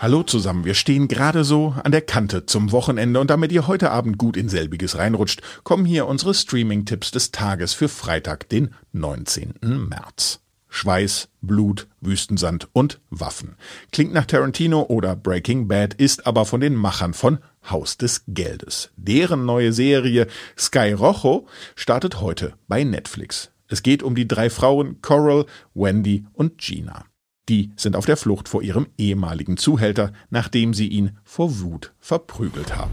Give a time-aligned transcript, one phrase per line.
[0.00, 3.90] Hallo zusammen, wir stehen gerade so an der Kante zum Wochenende und damit ihr heute
[3.90, 9.54] Abend gut in selbiges reinrutscht, kommen hier unsere Streaming-Tipps des Tages für Freitag, den 19.
[9.60, 10.38] März.
[10.68, 13.56] Schweiß, Blut, Wüstensand und Waffen.
[13.90, 18.92] Klingt nach Tarantino oder Breaking Bad, ist aber von den Machern von Haus des Geldes.
[18.96, 23.50] Deren neue Serie Sky Rojo startet heute bei Netflix.
[23.66, 25.44] Es geht um die drei Frauen Coral,
[25.74, 27.04] Wendy und Gina.
[27.48, 32.76] Die sind auf der Flucht vor ihrem ehemaligen Zuhälter, nachdem sie ihn vor Wut verprügelt
[32.76, 32.90] haben.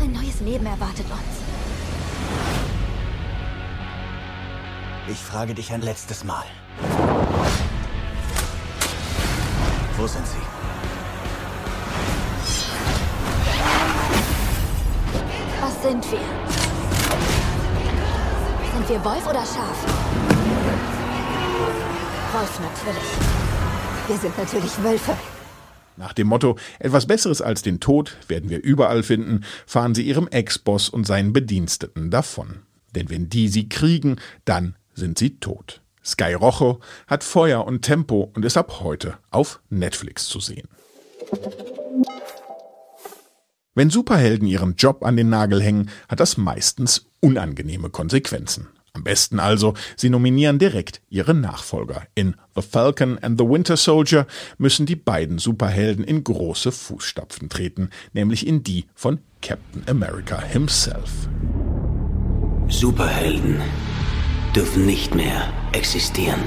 [0.00, 1.46] Ein neues Leben erwartet uns.
[5.08, 6.44] Ich frage dich ein letztes Mal.
[9.96, 10.36] Wo sind sie?
[15.60, 16.18] Was sind wir?
[18.72, 19.84] Sind wir Wolf oder Schaf?
[22.32, 23.35] Wolf natürlich.
[24.08, 25.16] Wir sind natürlich Wölfe.
[25.96, 30.28] Nach dem Motto, etwas Besseres als den Tod werden wir überall finden, fahren sie ihrem
[30.28, 32.60] Ex-Boss und seinen Bediensteten davon.
[32.94, 35.80] Denn wenn die sie kriegen, dann sind sie tot.
[36.04, 36.78] Sky Rojo
[37.08, 40.68] hat Feuer und Tempo und ist ab heute auf Netflix zu sehen.
[43.74, 48.68] Wenn Superhelden ihren Job an den Nagel hängen, hat das meistens unangenehme Konsequenzen.
[48.96, 52.06] Am besten also, sie nominieren direkt ihre Nachfolger.
[52.14, 54.26] In The Falcon and the Winter Soldier
[54.56, 61.28] müssen die beiden Superhelden in große Fußstapfen treten, nämlich in die von Captain America himself.
[62.68, 63.60] Superhelden
[64.54, 66.40] dürfen nicht mehr existieren.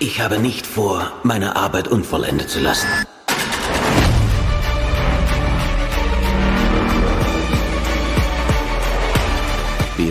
[0.00, 2.88] Ich habe nicht vor, meine Arbeit unvollendet zu lassen.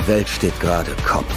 [0.07, 1.35] Welt steht gerade Kopf.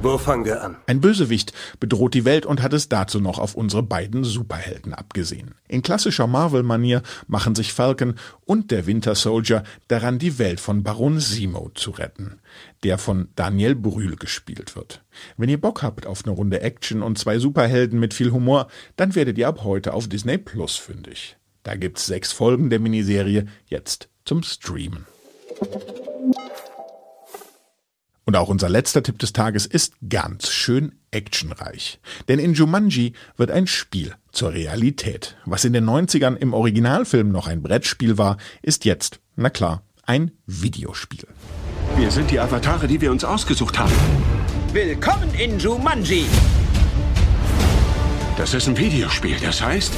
[0.00, 0.76] Wo fangen wir an?
[0.86, 5.56] Ein Bösewicht bedroht die Welt und hat es dazu noch auf unsere beiden Superhelden abgesehen.
[5.66, 8.14] In klassischer Marvel-Manier machen sich Falcon
[8.44, 12.38] und der Winter Soldier daran, die Welt von Baron Simo zu retten,
[12.84, 15.02] der von Daniel Brühl gespielt wird.
[15.36, 19.16] Wenn ihr Bock habt auf eine Runde Action und zwei Superhelden mit viel Humor, dann
[19.16, 21.36] werdet ihr ab heute auf Disney Plus fündig.
[21.64, 25.06] Da gibt's sechs Folgen der Miniserie jetzt zum Streamen.
[28.24, 32.00] Und auch unser letzter Tipp des Tages ist ganz schön actionreich.
[32.26, 35.36] Denn in Jumanji wird ein Spiel zur Realität.
[35.44, 40.32] Was in den 90ern im Originalfilm noch ein Brettspiel war, ist jetzt, na klar, ein
[40.46, 41.26] Videospiel.
[41.96, 43.94] Wir sind die Avatare, die wir uns ausgesucht haben.
[44.72, 46.26] Willkommen in Jumanji.
[48.36, 49.94] Das ist ein Videospiel, das heißt,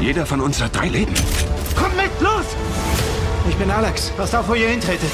[0.00, 1.12] jeder von uns hat drei Leben.
[1.76, 3.09] Komm mit, los!
[3.48, 4.10] Ich bin Alex.
[4.10, 5.10] Passt auf, wo ihr hintretet.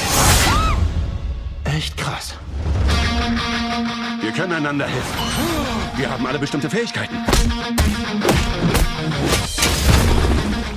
[1.65, 2.35] Echt krass.
[4.21, 5.19] Wir können einander helfen.
[5.97, 7.17] Wir haben alle bestimmte Fähigkeiten.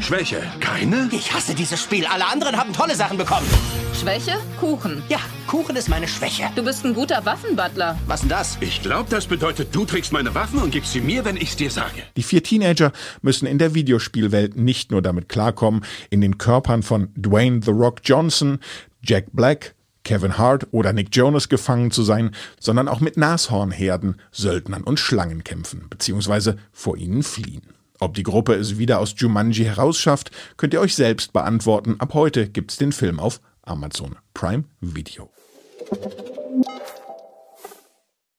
[0.10, 1.08] Schwäche, keine?
[1.12, 2.08] Ich hasse dieses Spiel.
[2.08, 3.46] Alle anderen haben tolle Sachen bekommen.
[3.94, 4.38] Schwäche?
[4.60, 5.04] Kuchen.
[5.08, 6.50] Ja, Kuchen ist meine Schwäche.
[6.56, 7.96] Du bist ein guter Waffenbutler.
[8.08, 8.58] Was denn das?
[8.60, 11.70] Ich glaube, das bedeutet, du trägst meine Waffen und gibst sie mir, wenn ich's dir
[11.70, 12.02] sage.
[12.18, 12.92] Die vier Teenager
[13.22, 18.00] müssen in der Videospielwelt nicht nur damit klarkommen, in den Körpern von Dwayne The Rock
[18.04, 18.58] Johnson,
[19.04, 24.82] Jack Black, Kevin Hart oder Nick Jonas gefangen zu sein, sondern auch mit Nashornherden, Söldnern
[24.82, 27.62] und Schlangen kämpfen, beziehungsweise vor ihnen fliehen.
[28.00, 31.98] Ob die Gruppe es wieder aus Jumanji herausschafft, könnt ihr euch selbst beantworten.
[32.00, 35.30] Ab heute gibt's den Film auf Amazon Prime Video.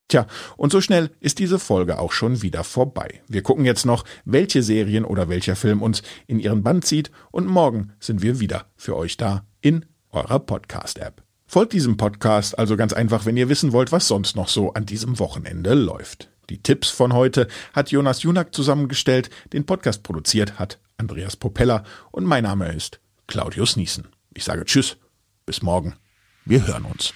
[0.07, 0.25] Tja,
[0.57, 3.21] und so schnell ist diese Folge auch schon wieder vorbei.
[3.27, 7.47] Wir gucken jetzt noch, welche Serien oder welcher Film uns in ihren Band zieht und
[7.47, 11.23] morgen sind wir wieder für euch da in eurer Podcast-App.
[11.45, 14.85] Folgt diesem Podcast also ganz einfach, wenn ihr wissen wollt, was sonst noch so an
[14.85, 16.30] diesem Wochenende läuft.
[16.51, 22.25] Die Tipps von heute hat Jonas Junak zusammengestellt, den Podcast produziert hat Andreas Popella und
[22.25, 24.09] mein Name ist Claudius Niesen.
[24.33, 24.97] Ich sage Tschüss,
[25.45, 25.95] bis morgen.
[26.43, 27.13] Wir hören uns.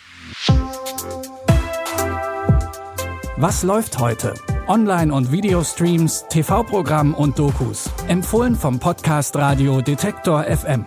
[3.35, 4.35] Was läuft heute?
[4.69, 7.89] Online- und Videostreams, TV-Programm und Dokus.
[8.07, 10.85] Empfohlen vom Podcast Radio Detektor FM.